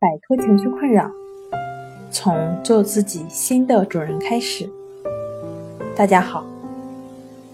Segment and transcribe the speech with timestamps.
[0.00, 1.10] 摆脱情绪困扰，
[2.08, 4.70] 从做自己新的主人开始。
[5.96, 6.46] 大家好，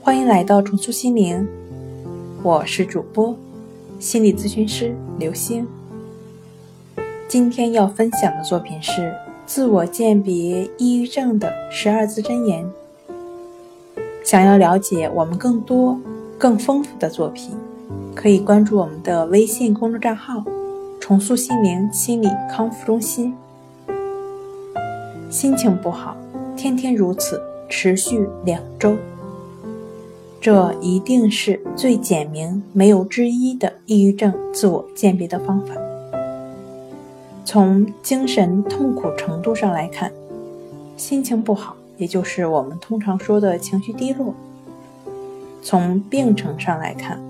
[0.03, 1.49] 欢迎来到重塑心灵，
[2.43, 3.35] 我是主播
[3.99, 5.67] 心理咨询师刘星。
[7.26, 9.01] 今天要分享的作品是
[9.47, 12.63] 《自我鉴别抑郁症的十二字真言》。
[14.22, 15.99] 想要了解我们更多、
[16.37, 17.56] 更丰富的作品。
[18.15, 20.45] 可以关注我们的微信公众账号
[21.06, 23.34] “重塑心灵心理康复中心”。
[25.28, 26.16] 心情不好，
[26.56, 28.96] 天天如此，持续两周，
[30.40, 35.74] 这一定是最简明、没有之一的抑郁症自我鉴别的方法。
[37.45, 40.10] 从精神痛苦程度上来看，
[40.96, 44.32] 心情不好，也就是我们通常说的情绪低落；
[45.60, 47.20] 从病程上来看，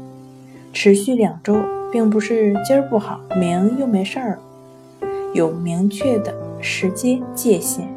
[0.74, 1.56] 持续两周，
[1.92, 7.88] 并不是今儿不好，明又没事儿了，有明确的时间界限。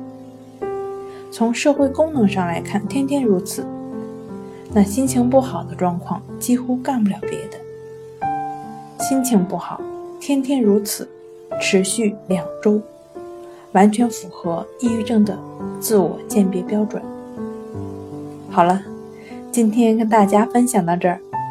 [1.31, 3.65] 从社会功能上来看，天天如此，
[4.73, 7.57] 那心情不好的状况几乎干不了别的。
[9.03, 9.81] 心情不好，
[10.19, 11.09] 天天如此，
[11.59, 12.80] 持续两周，
[13.71, 15.35] 完全符合抑郁症的
[15.80, 17.02] 自我鉴别标准。
[18.52, 18.80] 好了，
[19.52, 21.19] 今天跟大家分享到这儿。